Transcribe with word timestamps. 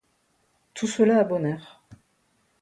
Tout 0.73 0.87
cela 0.87 1.19
a 1.19 1.23
bon 1.23 1.45
air. 1.45 1.83